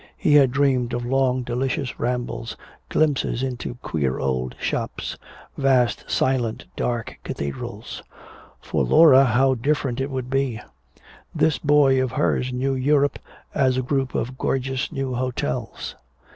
He 0.17 0.33
had 0.33 0.49
dreamed 0.49 0.93
of 0.93 1.05
long 1.05 1.43
delicious 1.43 1.99
rambles, 1.99 2.57
glimpses 2.89 3.43
into 3.43 3.75
queer 3.83 4.17
old 4.17 4.55
shops, 4.59 5.15
vast, 5.59 6.09
silent, 6.09 6.65
dark 6.75 7.19
cathedrals. 7.23 8.01
For 8.59 8.83
Laura 8.83 9.23
how 9.25 9.53
different 9.53 10.01
it 10.01 10.09
would 10.09 10.27
be. 10.31 10.59
This 11.35 11.59
boy 11.59 12.01
of 12.01 12.13
hers 12.13 12.51
knew 12.51 12.73
Europe 12.73 13.19
as 13.53 13.77
a 13.77 13.83
group 13.83 14.15
of 14.15 14.39
gorgeous 14.39 14.91
new 14.91 15.13
hotels. 15.13 15.95